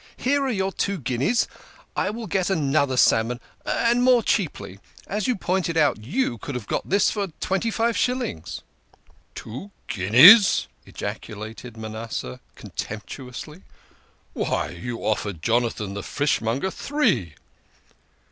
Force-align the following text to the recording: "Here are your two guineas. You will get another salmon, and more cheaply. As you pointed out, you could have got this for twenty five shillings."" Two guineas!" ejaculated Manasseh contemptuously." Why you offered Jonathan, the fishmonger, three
"Here 0.17 0.41
are 0.45 0.49
your 0.51 0.71
two 0.71 0.97
guineas. 0.97 1.47
You 1.95 2.11
will 2.11 2.25
get 2.25 2.49
another 2.49 2.97
salmon, 2.97 3.39
and 3.67 4.01
more 4.01 4.23
cheaply. 4.23 4.79
As 5.05 5.27
you 5.27 5.35
pointed 5.35 5.77
out, 5.77 6.03
you 6.03 6.39
could 6.39 6.55
have 6.55 6.65
got 6.65 6.89
this 6.89 7.11
for 7.11 7.27
twenty 7.39 7.69
five 7.69 7.95
shillings."" 7.95 8.63
Two 9.35 9.69
guineas!" 9.85 10.67
ejaculated 10.87 11.77
Manasseh 11.77 12.39
contemptuously." 12.55 13.61
Why 14.33 14.69
you 14.69 15.05
offered 15.05 15.43
Jonathan, 15.43 15.93
the 15.93 16.01
fishmonger, 16.01 16.71
three 16.71 17.35